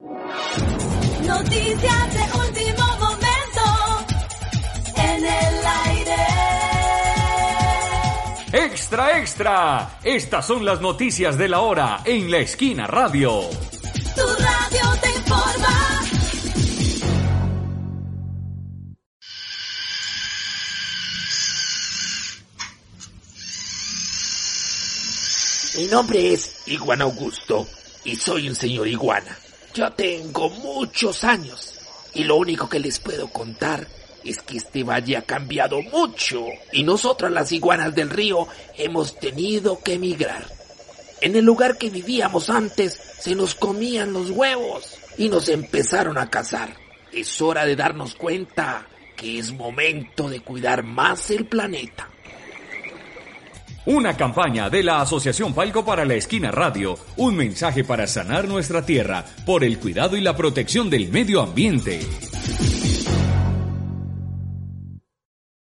[0.00, 3.64] Noticias de último momento
[4.94, 6.14] en el aire.
[8.52, 9.98] Extra, extra.
[10.04, 13.40] Estas son las noticias de la hora en la esquina radio.
[14.14, 16.00] Tu radio te informa.
[25.76, 27.66] Mi nombre es Iguana Augusto
[28.04, 29.36] y soy un señor iguana.
[29.78, 31.72] Yo tengo muchos años
[32.12, 33.86] y lo único que les puedo contar
[34.24, 39.78] es que este valle ha cambiado mucho y nosotras las iguanas del río hemos tenido
[39.78, 40.44] que emigrar.
[41.20, 46.28] En el lugar que vivíamos antes se nos comían los huevos y nos empezaron a
[46.28, 46.74] cazar.
[47.12, 48.84] Es hora de darnos cuenta
[49.16, 52.07] que es momento de cuidar más el planeta.
[53.88, 56.98] Una campaña de la Asociación Palco para la Esquina Radio.
[57.16, 62.00] Un mensaje para sanar nuestra tierra por el cuidado y la protección del medio ambiente.